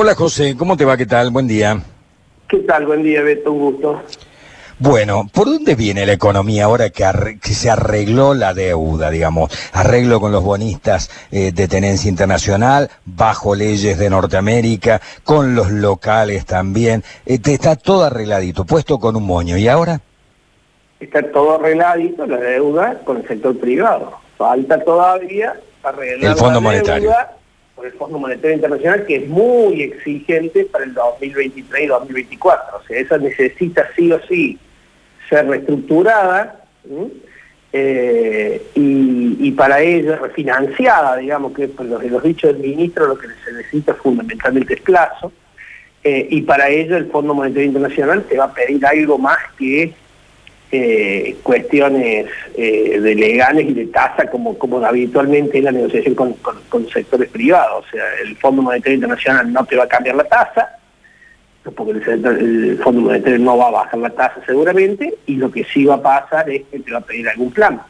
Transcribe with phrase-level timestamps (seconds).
[0.00, 0.96] Hola José, ¿cómo te va?
[0.96, 1.30] ¿Qué tal?
[1.32, 1.76] Buen día.
[2.46, 2.86] ¿Qué tal?
[2.86, 4.00] Buen día, Beto, un gusto.
[4.78, 7.02] Bueno, ¿por dónde viene la economía ahora que,
[7.52, 9.50] se arregló la deuda, digamos?
[9.72, 16.46] Arreglo con los bonistas eh, de tenencia internacional, bajo leyes de Norteamérica, con los locales
[16.46, 17.02] también.
[17.26, 19.56] Eh, está todo arregladito, puesto con un moño.
[19.56, 20.00] ¿Y ahora?
[21.00, 24.12] Está todo arregladito, la deuda con el sector privado.
[24.36, 27.10] Falta todavía arreglar el Fondo Monetario
[27.78, 32.76] por el Fondo Monetario Internacional, que es muy exigente para el 2023 y 2024.
[32.76, 34.58] O sea, esa necesita sí o sí
[35.30, 36.64] ser reestructurada
[37.72, 43.28] eh, y, para ella refinanciada, digamos, que por los, los dichos del ministro lo que
[43.44, 45.32] se necesita fundamentalmente es plazo,
[46.02, 49.94] eh, y para ello el Fondo Monetario Internacional te va a pedir algo más que
[50.70, 56.88] eh, cuestiones eh, de legales y de tasa como, como habitualmente en la negociación con,
[56.92, 57.86] sectores privados.
[57.86, 60.68] O sea, el Fondo Monetario Internacional no te va a cambiar la tasa,
[61.74, 65.84] porque el, Fondo Monetario no va a bajar la tasa seguramente, y lo que sí
[65.84, 67.80] va a pasar es que te va a pedir algún plan,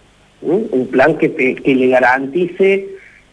[0.41, 2.89] un plan que, que le garantice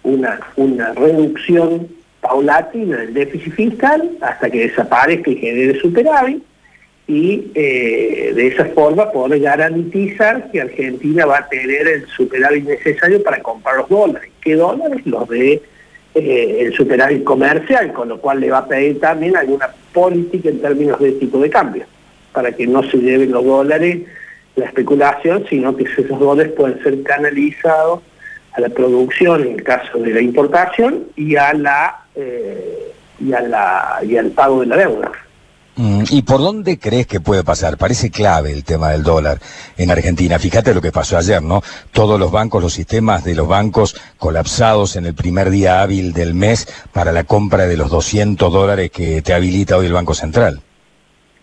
[0.06, 1.88] una, una reducción
[2.22, 6.44] paulatina del déficit fiscal hasta que desaparezca y genere superávit,
[7.08, 13.22] y eh, de esa forma poder garantizar que Argentina va a tener el superávit necesario
[13.22, 14.32] para comprar los dólares.
[14.42, 15.06] ¿Qué dólares?
[15.06, 15.62] Los de
[16.16, 20.62] eh, el superávit comercial, con lo cual le va a pedir también alguna política en
[20.62, 21.86] términos de tipo de cambio,
[22.32, 24.00] para que no se lleven los dólares
[24.56, 28.02] la especulación, sino que esos dólares pueden ser canalizados
[28.54, 33.42] a la producción en el caso de la importación y a la eh, y a
[33.42, 35.12] la y al pago de la deuda.
[35.78, 37.78] Mm, ¿Y por dónde crees que puede pasar?
[37.78, 39.40] Parece clave el tema del dólar
[39.78, 40.40] en Argentina.
[40.40, 41.62] Fíjate lo que pasó ayer, ¿no?
[41.92, 46.34] Todos los bancos, los sistemas de los bancos colapsados en el primer día hábil del
[46.34, 50.62] mes para la compra de los 200 dólares que te habilita hoy el Banco Central.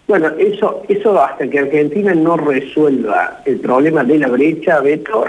[0.09, 5.27] Bueno, eso, eso hasta que Argentina no resuelva el problema de la brecha, Beto,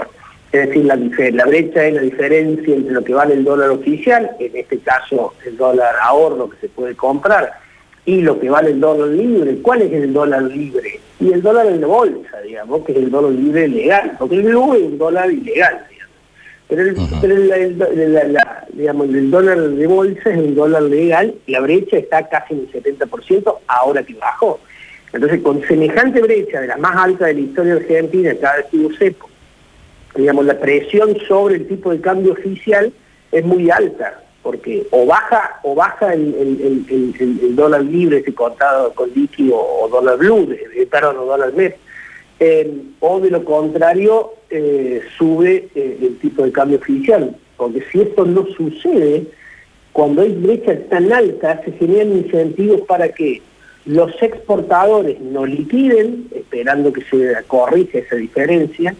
[0.51, 4.31] es decir, la, la brecha es la diferencia entre lo que vale el dólar oficial,
[4.39, 7.62] en este caso el dólar ahorro que se puede comprar,
[8.05, 9.57] y lo que vale el dólar libre.
[9.61, 10.99] ¿Cuál es el dólar libre?
[11.19, 14.43] Y el dólar en la bolsa, digamos, que es el dólar libre legal, porque el
[14.43, 16.13] blue es un dólar ilegal, digamos.
[16.67, 16.81] Pero,
[17.33, 18.37] el,
[18.73, 22.83] digamos, el dólar de bolsa es un dólar legal, la brecha está casi en el
[22.83, 24.59] 70%, ahora que bajó.
[25.13, 28.77] Entonces, con semejante brecha, de la más alta de la historia argentina, cada vez que
[28.77, 29.29] hubo cepo,
[30.15, 32.91] digamos, la presión sobre el tipo de cambio oficial
[33.31, 39.55] es muy alta porque o baja o baja el, dólar libre ese contado con líquido
[39.57, 41.73] o dólar blue, de, perdón, o dólar mes,
[42.39, 48.01] eh, o de lo contrario eh, sube eh, el tipo de cambio oficial, porque si
[48.01, 49.27] esto no sucede,
[49.93, 53.41] cuando hay brechas tan altas se generan incentivos para que
[53.85, 58.95] los exportadores no liquiden, esperando que se corrija esa diferencia,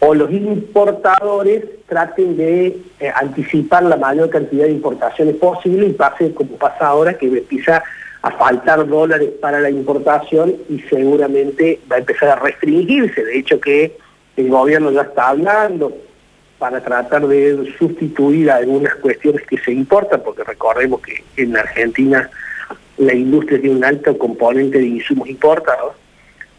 [0.00, 6.32] o los importadores traten de eh, anticipar la mayor cantidad de importaciones posible y pase
[6.32, 7.82] como pasa ahora que empieza
[8.22, 13.24] a faltar dólares para la importación y seguramente va a empezar a restringirse.
[13.24, 13.96] De hecho que
[14.36, 15.92] el gobierno ya está hablando
[16.58, 22.28] para tratar de sustituir algunas cuestiones que se importan, porque recordemos que en Argentina
[22.98, 25.94] la industria tiene un alto componente de insumos importados,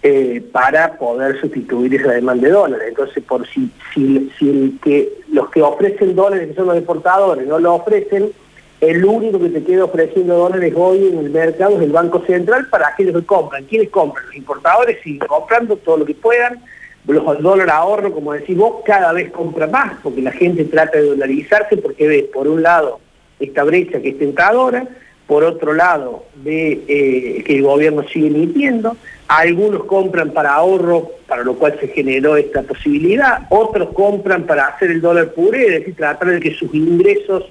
[0.01, 2.87] eh, para poder sustituir esa demanda de dólares.
[2.89, 3.69] Entonces, por si,
[5.31, 8.31] los que ofrecen dólares, que son los exportadores, no lo ofrecen,
[8.81, 12.67] el único que te queda ofreciendo dólares hoy en el mercado es el Banco Central
[12.69, 13.65] para aquellos que compran.
[13.65, 14.25] ¿Quiénes compran?
[14.27, 16.63] Los importadores siguen comprando todo lo que puedan.
[17.05, 21.07] Los dólares ahorro, como decís vos, cada vez compra más, porque la gente trata de
[21.07, 22.99] dolarizarse porque ve, por un lado,
[23.39, 24.87] esta brecha que es tentadora,
[25.27, 28.95] por otro lado, ve eh, que el gobierno sigue emitiendo,
[29.29, 34.89] algunos compran para ahorro, para lo cual se generó esta posibilidad, otros compran para hacer
[34.89, 37.45] el dólar puré, es decir, tratar de que sus ingresos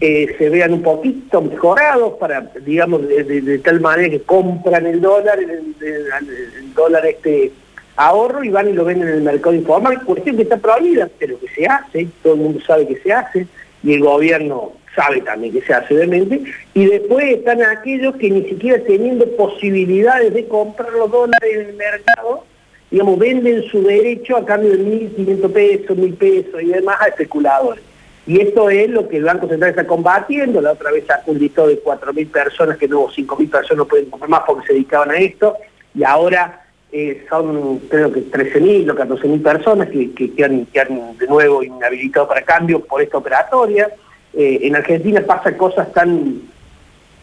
[0.00, 5.38] eh, se vean un poquito mejorados, para, digamos, de, tal manera que compran el dólar,
[5.38, 7.52] el, dólar este
[7.94, 11.38] ahorro y van y lo venden en el mercado informal, cuestión que está prohibida, pero
[11.38, 13.46] que se hace, todo el mundo sabe que se hace,
[13.82, 16.42] y el gobierno sabe también que se hace de mente,
[16.74, 21.74] y después están aquellos que ni siquiera teniendo posibilidades de comprar los dólares en el
[21.74, 22.44] mercado,
[22.90, 27.82] digamos, venden su derecho a cambio de 1.500 pesos, 1.000 pesos y demás a especuladores.
[28.26, 31.38] Y esto es lo que el Banco Central está combatiendo, la otra vez sacó un
[31.38, 35.16] de 4.000 personas, que luego 5.000 personas no pueden comprar más porque se dedicaban a
[35.16, 35.56] esto,
[35.94, 41.16] y ahora eh, son creo que 13.000 o 14.000 personas que, que, han, que han
[41.16, 43.88] de nuevo inhabilitado para cambio por esta operatoria.
[44.34, 46.42] Eh, en Argentina pasa cosas tan,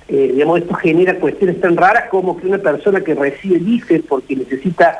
[0.07, 4.35] eh, digamos, esto genera cuestiones tan raras como que una persona que recibe IFE porque
[4.35, 4.97] necesita,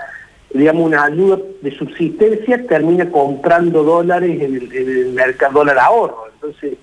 [0.53, 6.25] digamos, una ayuda de subsistencia termina comprando dólares en el, mercado dólar ahorro.
[6.35, 6.77] Entonces,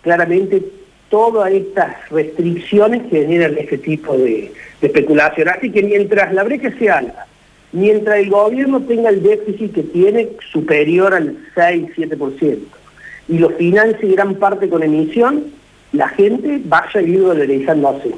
[0.00, 0.62] claramente
[1.10, 5.48] todas estas restricciones generan este tipo de, de especulación.
[5.48, 7.26] Así que mientras la brecha sea alta,
[7.72, 12.58] mientras el gobierno tenga el déficit que tiene superior al 6-7%
[13.28, 15.44] y lo financie gran parte con emisión,
[15.92, 18.12] la gente va a seguir dolarizándose.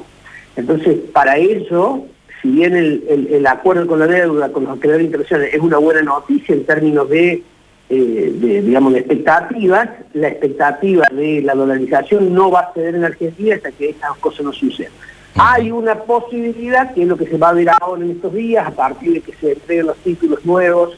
[0.55, 2.05] Entonces, para eso,
[2.41, 6.55] si bien el, acuerdo con la deuda, con los acreedores internacionales, es una buena noticia
[6.55, 7.43] en términos de,
[7.89, 13.71] eh, digamos, expectativas, la expectativa de la dolarización no va a ceder en Argentina hasta
[13.71, 14.91] que estas cosas no sucedan.
[15.37, 18.65] Hay una posibilidad, que es lo que se va a ver ahora en estos días,
[18.65, 20.97] a partir de que se entreguen los títulos nuevos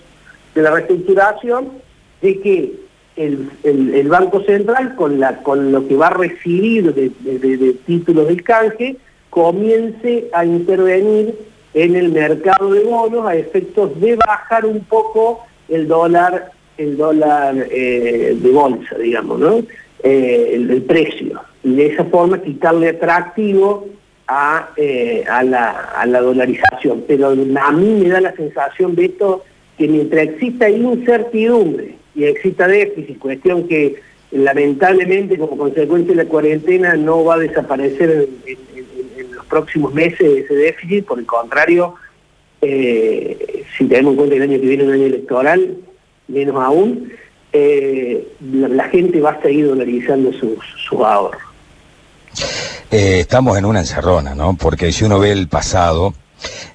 [0.54, 1.70] de la reestructuración,
[2.22, 2.74] de que
[3.16, 8.98] el, Banco Central, con, la, con lo que va a recibir de, títulos del canje,
[9.32, 11.36] comience a intervenir
[11.74, 17.56] en el mercado de bonos a efectos de bajar un poco el dólar el dólar
[17.72, 19.64] eh, de bolsa, digamos, ¿no?
[20.04, 21.42] Eh, el, precio.
[21.64, 23.88] Y de esa forma quitarle atractivo
[24.76, 27.04] eh, a, la, a la dolarización.
[27.08, 29.44] Pero a mí me da la sensación, de esto
[29.78, 34.02] que mientras exista incertidumbre y exista déficit, cuestión que
[34.32, 40.54] lamentablemente como consecuencia de la cuarentena no va a desaparecer en, los próximos meses ese
[40.54, 41.96] déficit, por el contrario,
[42.62, 45.78] eh, si tenemos en cuenta que el año que viene es un año electoral,
[46.28, 47.12] menos aún,
[47.54, 50.58] eh, la, gente va a seguir dolarizando sus,
[50.90, 51.47] sus ahorros.
[52.90, 54.56] Eh, estamos en una encerrona, ¿no?
[54.56, 56.14] Porque si uno ve el pasado,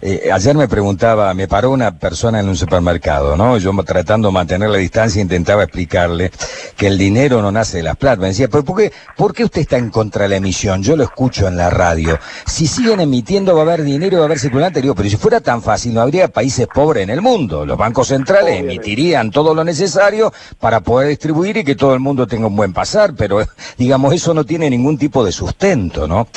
[0.01, 3.59] eh, ayer me preguntaba, me paró una persona en un supermercado, ¿no?
[3.59, 6.31] Yo tratando de mantener la distancia intentaba explicarle
[6.77, 8.21] que el dinero no nace de las plata.
[8.21, 10.83] Me decía, ¿por qué, ¿por qué usted está en contra de la emisión?
[10.83, 12.19] Yo lo escucho en la radio.
[12.47, 14.83] Si siguen emitiendo va a haber dinero, va a haber circulante.
[14.83, 17.65] Digo, pero si fuera tan fácil, no habría países pobres en el mundo.
[17.65, 22.27] Los bancos centrales emitirían todo lo necesario para poder distribuir y que todo el mundo
[22.27, 23.47] tenga un buen pasar, pero
[23.79, 26.29] digamos, eso no tiene ningún tipo de sustento, ¿no?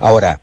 [0.00, 0.40] Ahora,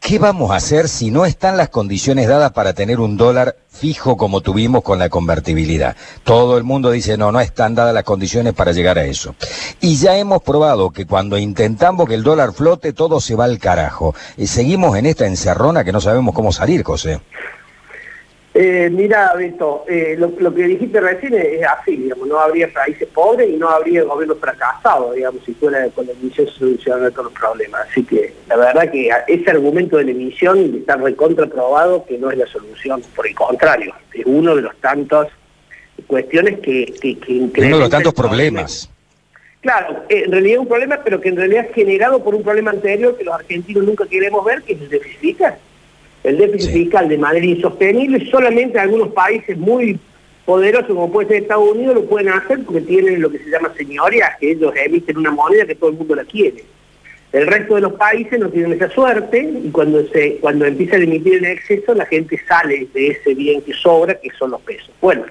[0.00, 4.16] ¿Qué vamos a hacer si no están las condiciones dadas para tener un dólar fijo
[4.16, 5.96] como tuvimos con la convertibilidad?
[6.24, 9.34] Todo el mundo dice, no, no están dadas las condiciones para llegar a eso.
[9.80, 13.58] Y ya hemos probado que cuando intentamos que el dólar flote, todo se va al
[13.58, 14.14] carajo.
[14.36, 17.20] Y seguimos en esta encerrona que no sabemos cómo salir, José.
[18.60, 23.48] Eh, mira, Beto, eh, lo, que dijiste recién es, así, digamos, no habría países pobres
[23.48, 27.34] y no habría gobiernos fracasados, digamos, si fuera con la emisión se solucionaran todos los
[27.34, 27.82] problemas.
[27.88, 32.38] Así que la verdad que ese argumento de la emisión está recontraprobado que no es
[32.38, 35.28] la solución, por el contrario, es uno de los tantos
[36.08, 36.92] cuestiones que...
[37.00, 38.90] que, que uno de los tantos problemas.
[39.60, 42.42] Claro, eh, en realidad es un problema, pero que en realidad es generado por un
[42.42, 45.42] problema anterior que los argentinos nunca queremos ver, que es el déficit
[46.28, 49.98] el déficit fiscal de manera insostenible, solamente algunos países muy
[50.44, 53.72] poderosos como puede ser Estados Unidos lo pueden hacer porque tienen lo que se llama
[53.76, 56.64] señorías, que ellos emiten una moneda que todo el mundo la quiere.
[57.32, 61.04] El resto de los países no tienen esa suerte y cuando se cuando empiezan a
[61.04, 64.90] emitir el exceso la gente sale de ese bien que sobra, que son los pesos.
[65.00, 65.24] Bueno,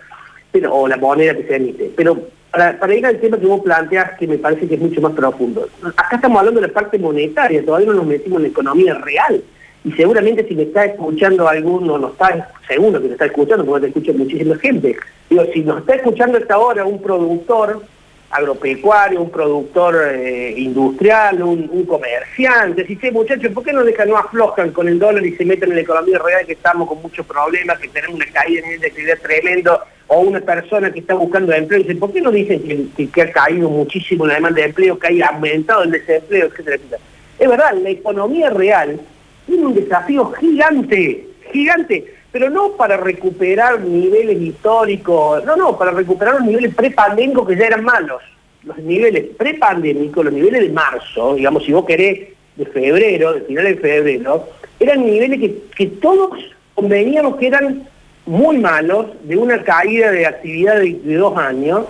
[0.51, 1.91] pero, o la moneda que se emite.
[1.95, 5.01] Pero para, para ir al tema que vos planteas, que me parece que es mucho
[5.01, 5.67] más profundo.
[5.83, 9.43] Acá estamos hablando de la parte monetaria, todavía no nos metimos en la economía real
[9.87, 13.87] y seguramente si me está escuchando alguno, no está, seguro que me está escuchando, porque
[13.87, 14.97] te escucha muchísima gente,
[15.29, 17.81] digo, si nos está escuchando esta hora un productor
[18.29, 24.17] agropecuario, un productor eh, industrial, un, comerciante, si dice, muchachos, ¿por qué no dejan, no
[24.17, 27.25] aflojan con el dólar y se meten en la economía real que estamos con muchos
[27.25, 31.53] problemas, que tenemos una caída en de actividad tremendo, o una persona que está buscando
[31.53, 34.99] empleo, dice, ¿por qué no dicen que, que, ha caído muchísimo la demanda de empleo,
[34.99, 37.01] que ha aumentado el desempleo, etcétera, etcétera?
[37.39, 38.99] Es verdad, la economía real
[39.47, 46.35] tiene un desafío gigante, gigante, pero no para recuperar niveles históricos, no, no, para recuperar
[46.35, 48.21] los niveles prepandémicos que ya eran malos.
[48.63, 52.27] Los niveles prepandémicos, los niveles de marzo, digamos, si vos querés,
[52.57, 54.49] de febrero, de finales de febrero,
[54.79, 56.31] eran niveles que, que todos
[56.75, 57.87] conveníamos que eran
[58.27, 61.85] muy malos, de una caída de actividad de, dos años,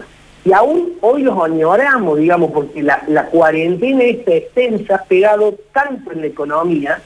[0.45, 6.11] y aún hoy los añoramos, digamos, porque la, la cuarentena esta extensa ha pegado tanto
[6.11, 7.01] en la economía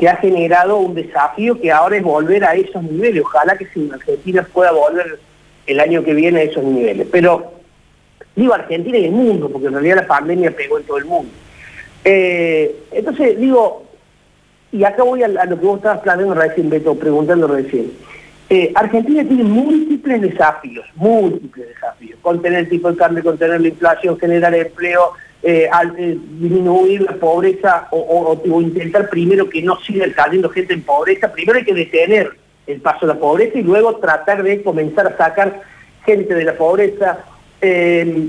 [0.00, 3.22] que ha generado un desafío que ahora es volver a esos niveles.
[3.22, 5.18] Ojalá que si Argentina pueda volver
[5.66, 7.06] el año que viene a esos niveles.
[7.12, 7.52] Pero
[8.34, 11.30] digo Argentina y el mundo, porque en realidad la pandemia pegó en todo el mundo.
[12.02, 13.84] Eh, entonces digo,
[14.72, 17.92] y acá voy a, lo que vos estabas planteando recién, Beto, preguntando recién.
[18.48, 22.18] Eh, Argentina tiene múltiples desafíos, múltiples desafíos.
[22.22, 27.14] Contener el tipo de cambio, contener la inflación, generar empleo, eh, al, eh, disminuir la
[27.14, 32.30] pobreza o, intentar primero que no siga cayendo gente en pobreza, primero hay que detener
[32.66, 35.62] el paso de la pobreza y luego tratar de comenzar a sacar
[36.04, 37.24] gente de la pobreza,
[37.60, 38.28] eh,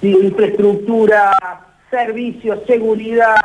[0.00, 1.32] infraestructura,
[1.90, 3.36] servicios, seguridad,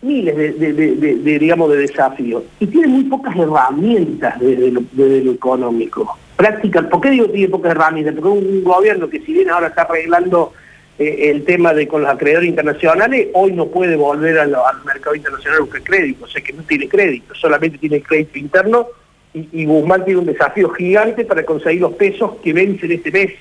[0.00, 2.44] miles de, digamos, de desafíos.
[2.60, 6.16] Y tiene muy pocas herramientas desde lo, económico.
[6.36, 8.14] Práctica, ¿Por qué digo tiene pocas herramientas?
[8.14, 10.52] Porque un gobierno que si bien ahora está arreglando
[10.98, 15.60] eh, el tema de con los acreedores internacionales, hoy no puede volver al, mercado internacional
[15.60, 18.88] buscar crédito, o sea que no tiene crédito, solamente tiene crédito interno
[19.32, 23.32] y, y, Guzmán tiene un desafío gigante para conseguir los pesos que vencen este mes,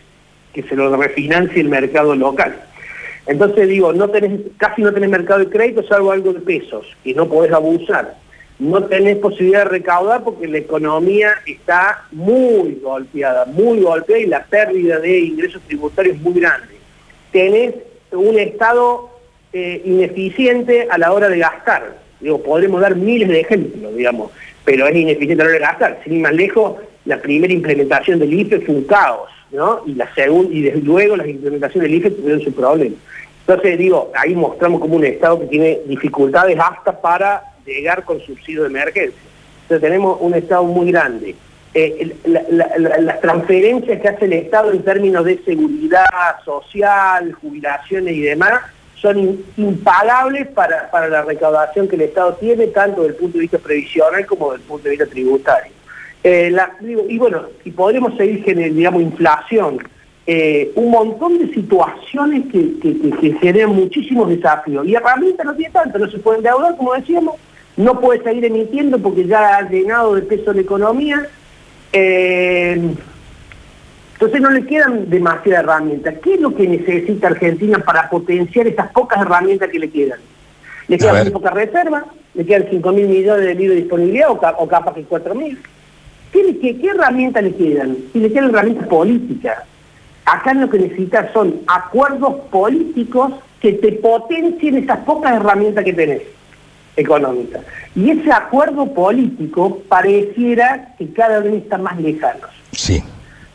[0.53, 2.55] que se lo refinancie el mercado local.
[3.25, 7.15] Entonces digo, no tenés, casi no tenés mercado de crédito, salvo algo de pesos, y
[7.15, 8.17] no podés abusar.
[8.59, 14.43] No tenés posibilidad de recaudar porque la economía está muy golpeada, muy golpeada y la
[14.43, 16.76] pérdida de ingresos tributarios es muy grande
[17.31, 17.75] tenés
[18.11, 19.09] un Estado
[19.53, 21.97] eh, ineficiente a la hora de gastar.
[22.19, 24.31] Digo, podremos dar miles de ejemplos, digamos,
[24.65, 25.99] pero es ineficiente a la hora de gastar.
[26.03, 29.81] Sin ir más lejos, la primera implementación del IFE fue un caos, ¿no?
[29.85, 32.95] Y la segunda, y desde luego las implementaciones del IFE tuvieron su problema.
[33.47, 38.63] Entonces, digo, ahí mostramos como un Estado que tiene dificultades hasta para llegar con subsidio
[38.63, 39.19] de emergencia.
[39.63, 41.35] Entonces tenemos un Estado muy grande.
[41.79, 46.07] Eh, las transferencias que hace el Estado en términos de seguridad
[46.43, 48.61] social, jubilaciones y demás,
[48.95, 53.59] son impagables para, la recaudación que el Estado tiene, tanto desde el punto de vista
[53.59, 55.71] previsional como desde el punto de vista tributario.
[56.23, 56.51] Eh,
[57.09, 59.77] y bueno, y podremos seguir generando, inflación,
[60.25, 64.87] eh, un montón de situaciones que, que, generan muchísimos desafíos.
[64.87, 67.35] Y herramientas no tiene tanto, no se puede endeudar, como decíamos,
[67.75, 71.29] no puede seguir emitiendo porque ya ha llenado de peso la economía,
[71.93, 72.95] eh,
[74.13, 76.15] entonces no le quedan demasiadas herramientas.
[76.23, 80.19] ¿Qué es lo que necesita Argentina para potenciar esas pocas herramientas que le quedan?
[80.87, 82.03] Le quedan muy pocas reservas,
[82.33, 85.59] le quedan 5 mil millones de libre disponibilidad o, capaz que 4 mil.
[86.31, 87.97] ¿Qué, qué, herramientas le quedan?
[88.13, 89.59] Y le quedan herramientas políticas.
[90.25, 96.21] Acá lo que necesitas son acuerdos políticos que te potencien esas pocas herramientas que tenés
[96.97, 97.61] económica.
[97.95, 102.47] Y ese acuerdo político pareciera que cada vez está más lejano.
[102.71, 103.01] Sí.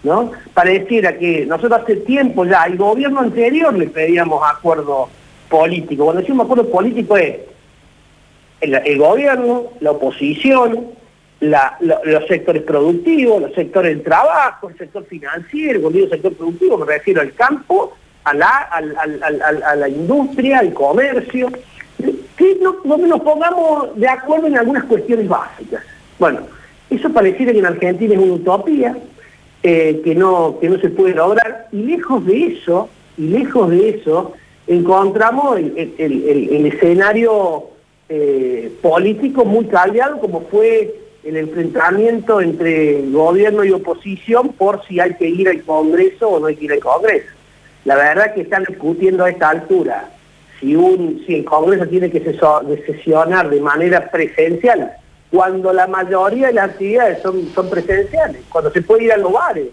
[0.02, 0.32] ¿No?
[0.54, 5.08] Pareciera que nosotros hace tiempo ya, al gobierno anterior le pedíamos acuerdo
[5.48, 6.04] político.
[6.04, 7.36] Cuando decimos acuerdo político es
[8.60, 10.86] el, gobierno, la oposición,
[11.40, 16.86] los sectores productivos, los sectores del trabajo, el sector financiero, cuando digo sector productivo me
[16.86, 17.92] refiero al campo,
[18.24, 18.68] a la,
[19.66, 21.50] a la industria, al comercio,
[22.60, 25.82] no, nos pongamos de acuerdo en algunas cuestiones básicas.
[26.18, 26.40] Bueno,
[26.90, 28.96] eso pareciera que en Argentina es una utopía,
[29.62, 33.90] eh, que, no, que no se puede lograr, y lejos de eso, y lejos de
[33.90, 34.32] eso,
[34.66, 37.64] encontramos el, escenario
[38.08, 40.94] eh, político muy caldeado como fue
[41.24, 46.46] el enfrentamiento entre gobierno y oposición por si hay que ir al Congreso o no
[46.46, 47.28] hay que ir al Congreso.
[47.84, 50.10] La verdad que están discutiendo a esta altura
[50.62, 52.20] si, un, si el Congreso tiene que
[52.86, 54.92] sesionar de manera presencial,
[55.30, 59.32] cuando la mayoría de las actividades son, son presenciales, cuando se puede ir a los
[59.32, 59.68] bares,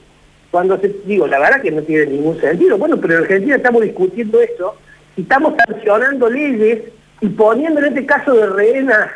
[0.50, 2.78] cuando se, digo, la verdad que no tiene ningún sentido.
[2.78, 4.76] Bueno, pero en Argentina estamos discutiendo eso
[5.16, 6.80] y estamos sancionando leyes
[7.22, 9.12] y poniendo en este caso de rehén a,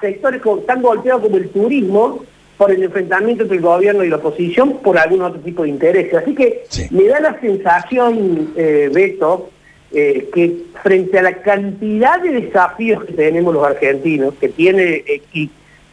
[0.00, 2.24] sectores tan golpeados como el turismo
[2.56, 6.14] por el enfrentamiento entre el gobierno y la oposición por algún otro tipo de intereses.
[6.14, 9.50] Así que me da la sensación, eh, Beto,
[9.94, 15.48] eh, que frente a la cantidad de desafíos que tenemos los argentinos, que tiene, eh,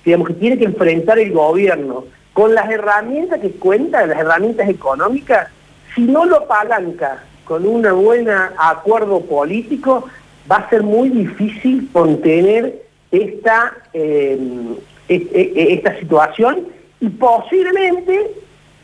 [0.05, 5.49] digamos, que tiene que enfrentar el gobierno, con las herramientas que cuenta, las herramientas económicas,
[5.93, 10.05] si no lo palanca con un buen acuerdo político,
[10.49, 14.75] va a ser muy difícil contener esta, em,
[15.07, 16.67] e, e, e, esta situación
[17.01, 18.31] y posiblemente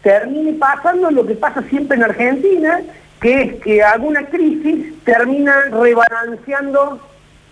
[0.01, 2.81] termine pasando lo que pasa siempre en Argentina,
[3.21, 6.99] que es que alguna crisis termina rebalanceando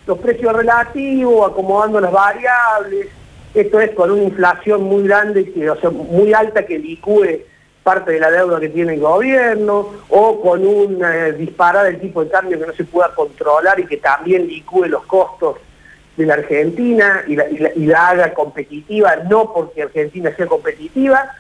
[0.06, 3.08] los precios relativos, acomodando las variables,
[3.54, 7.44] esto es con una inflación muy grande, o sea, muy alta que licúe
[7.84, 12.24] parte de la deuda que tiene el gobierno, o con una eh, disparada del tipo
[12.24, 15.58] de cambio que no se pueda controlar y que también licúe los costos
[16.16, 21.36] de la Argentina y y la haga competitiva, no porque Argentina sea competitiva,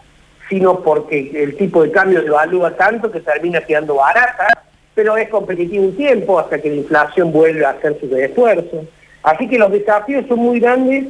[0.49, 4.47] sino porque el tipo de cambio devalúa tanto que termina quedando barata,
[4.93, 8.85] pero es competitivo un tiempo hasta que la inflación vuelve a hacer sus esfuerzos.
[9.23, 11.05] Así que los desafíos son muy grandes,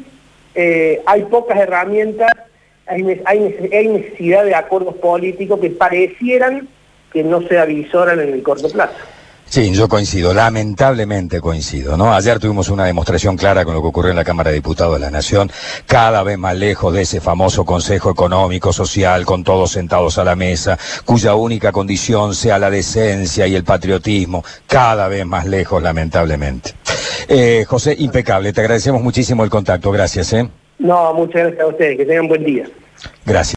[0.55, 2.29] eh, hay pocas herramientas,
[2.85, 6.67] hay, hay, necesidad de acuerdos políticos que parecieran
[7.11, 8.93] que no se avisoran en el corto plazo.
[9.45, 12.11] Sí, yo coincido, lamentablemente coincido, ¿no?
[12.13, 14.99] Ayer tuvimos una demostración clara con lo que ocurrió en la Cámara de Diputados de
[14.99, 15.51] la Nación,
[15.85, 20.35] cada vez más lejos de ese famoso Consejo Económico, Social, con todos sentados a la
[20.35, 26.73] mesa, cuya única condición sea la decencia y el patriotismo, cada vez más lejos, lamentablemente.
[27.27, 30.49] Eh, José, impecable, te agradecemos muchísimo el contacto, gracias, ¿eh?
[30.79, 32.65] No, muchas gracias a ustedes, que tengan buen día.
[33.25, 33.51] Gracias.